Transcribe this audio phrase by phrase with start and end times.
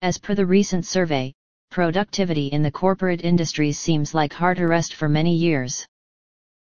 [0.00, 1.34] As per the recent survey,
[1.70, 5.84] productivity in the corporate industries seems like hard arrest for many years.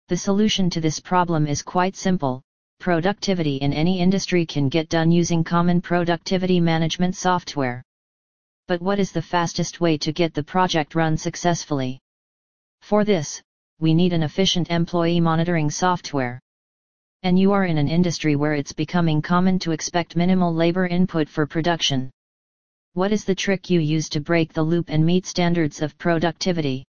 [0.08, 2.40] The solution to this problem is quite simple,
[2.78, 7.82] productivity in any industry can get done using common productivity management software.
[8.68, 12.00] But what is the fastest way to get the project run successfully?
[12.80, 13.42] For this,
[13.80, 16.40] we need an efficient employee monitoring software.
[17.22, 21.28] And you are in an industry where it's becoming common to expect minimal labor input
[21.28, 22.10] for production.
[22.96, 26.82] What is the trick you use to break the loop and meet standards of productivity?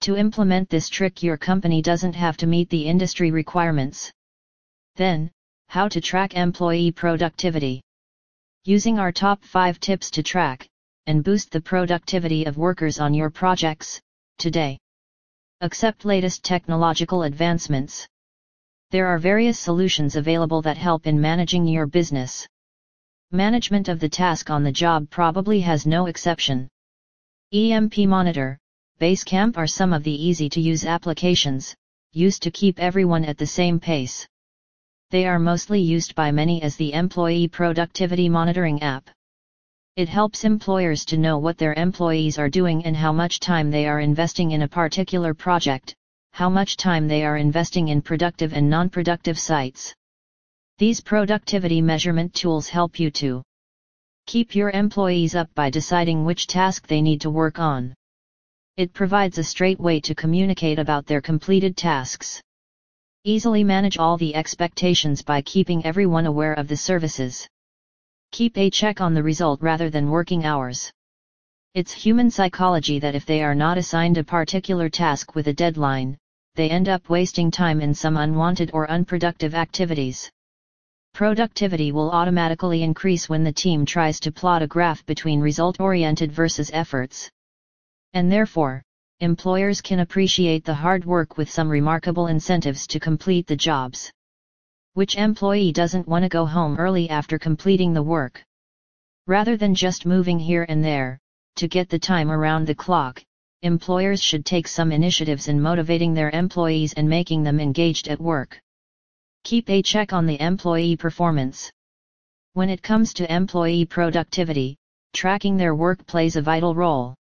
[0.00, 4.10] To implement this trick your company doesn't have to meet the industry requirements.
[4.96, 5.30] Then,
[5.68, 7.80] how to track employee productivity.
[8.64, 10.66] Using our top 5 tips to track
[11.06, 14.00] and boost the productivity of workers on your projects,
[14.38, 14.78] today.
[15.60, 18.04] Accept latest technological advancements.
[18.90, 22.48] There are various solutions available that help in managing your business.
[23.32, 26.66] Management of the task on the job probably has no exception.
[27.52, 28.58] EMP Monitor,
[29.00, 31.72] Basecamp are some of the easy to use applications,
[32.12, 34.26] used to keep everyone at the same pace.
[35.10, 39.08] They are mostly used by many as the employee productivity monitoring app.
[39.94, 43.86] It helps employers to know what their employees are doing and how much time they
[43.86, 45.94] are investing in a particular project,
[46.32, 49.94] how much time they are investing in productive and non-productive sites.
[50.80, 53.42] These productivity measurement tools help you to
[54.24, 57.92] keep your employees up by deciding which task they need to work on.
[58.78, 62.40] It provides a straight way to communicate about their completed tasks.
[63.24, 67.46] Easily manage all the expectations by keeping everyone aware of the services.
[68.32, 70.90] Keep a check on the result rather than working hours.
[71.74, 76.16] It's human psychology that if they are not assigned a particular task with a deadline,
[76.54, 80.30] they end up wasting time in some unwanted or unproductive activities.
[81.20, 86.70] Productivity will automatically increase when the team tries to plot a graph between result-oriented versus
[86.72, 87.28] efforts
[88.14, 88.82] and therefore,
[89.20, 94.10] employers can appreciate the hard work with some remarkable incentives to complete the jobs.
[94.94, 98.42] Which employee doesn't want to go home early after completing the work?
[99.26, 101.18] Rather than just moving here and there,
[101.56, 103.22] to get the time around the clock,
[103.60, 108.58] employers should take some initiatives in motivating their employees and making them engaged at work.
[109.44, 111.70] Keep a check on the employee performance.
[112.54, 114.76] When it comes to employee productivity,
[115.12, 117.14] tracking their work plays a vital role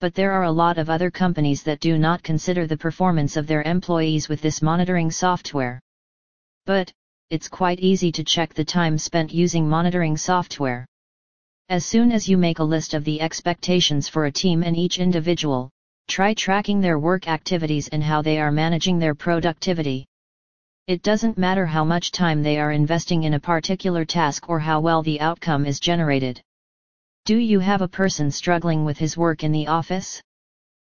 [0.00, 3.46] but there are a lot of other companies that do not consider the performance of
[3.46, 5.78] their employees with this monitoring software.
[6.64, 6.90] But,
[7.28, 10.86] it's quite easy to check the time spent using monitoring software.
[11.68, 14.98] As soon as you make a list of the expectations for a team and each
[14.98, 15.68] individual,
[16.08, 20.06] try tracking their work activities and how they are managing their productivity.
[20.86, 24.80] It doesn't matter how much time they are investing in a particular task or how
[24.80, 26.42] well the outcome is generated.
[27.26, 30.20] Do you have a person struggling with his work in the office?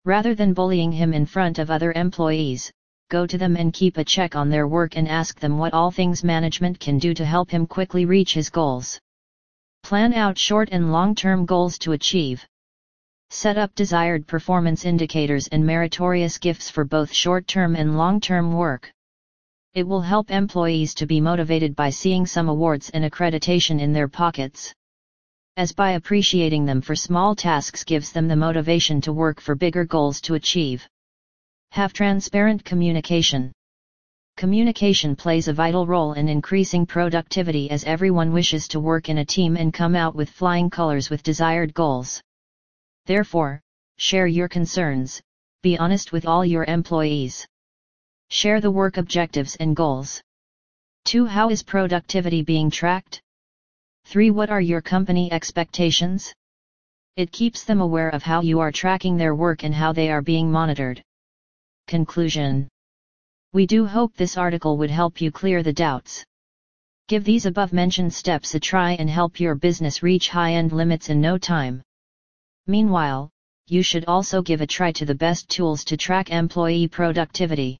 [0.04, 2.70] Rather than bullying him in front of other employees,
[3.10, 5.90] go to them and keep a check on their work and ask them what all
[5.90, 9.00] things management can do to help him quickly reach his goals.
[9.82, 12.46] Plan out short and long-term goals to achieve.
[13.30, 18.92] Set up desired performance indicators and meritorious gifts for both short-term and long-term work.
[19.74, 24.08] It will help employees to be motivated by seeing some awards and accreditation in their
[24.08, 24.74] pockets
[25.60, 29.84] as by appreciating them for small tasks gives them the motivation to work for bigger
[29.84, 30.88] goals to achieve.
[31.72, 33.52] Have transparent communication.
[34.38, 39.24] Communication plays a vital role in increasing productivity as everyone wishes to work in a
[39.24, 42.22] team and come out with flying colors with desired goals.
[43.04, 43.60] Therefore,
[43.98, 45.20] share your concerns,
[45.62, 47.46] be honest with all your employees.
[48.32, 50.22] Share the work objectives and goals.
[51.06, 51.26] 2.
[51.26, 53.20] How is productivity being tracked?
[54.04, 54.30] 3.
[54.30, 56.32] What are your company expectations?
[57.16, 60.22] It keeps them aware of how you are tracking their work and how they are
[60.22, 61.02] being monitored.
[61.88, 62.68] Conclusion
[63.52, 66.24] We do hope this article would help you clear the doubts.
[67.08, 71.08] Give these above mentioned steps a try and help your business reach high end limits
[71.08, 71.82] in no time.
[72.68, 73.28] Meanwhile,
[73.66, 77.79] you should also give a try to the best tools to track employee productivity.